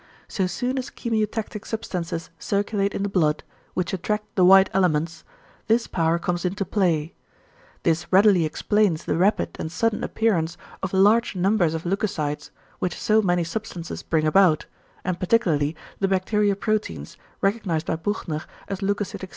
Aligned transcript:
So 0.27 0.47
soon 0.47 0.79
as 0.79 0.89
chemiotactic 0.89 1.63
substances 1.63 2.31
circulate 2.39 2.95
in 2.95 3.03
the 3.03 3.07
blood, 3.07 3.43
which 3.75 3.93
attract 3.93 4.33
the 4.35 4.43
white 4.43 4.67
elements, 4.73 5.23
this 5.67 5.85
power 5.85 6.17
comes 6.17 6.43
into 6.43 6.65
play. 6.65 7.13
This 7.83 8.11
readily 8.11 8.43
explains 8.43 9.05
the 9.05 9.15
rapid 9.15 9.55
and 9.59 9.71
sudden 9.71 10.03
appearance 10.03 10.57
of 10.81 10.91
large 10.91 11.35
numbers 11.35 11.75
of 11.75 11.85
leucocytes, 11.85 12.49
which 12.79 12.99
so 12.99 13.21
many 13.21 13.43
substances 13.43 14.01
bring 14.01 14.25
about, 14.25 14.65
and 15.03 15.19
particularly 15.19 15.75
the 15.99 16.07
bacterio 16.07 16.55
proteins, 16.59 17.15
recognised 17.39 17.85
by 17.85 17.95
Buchner 17.95 18.41
as 18.67 18.79
leucocytic 18.79 19.05
stimuli. 19.05 19.29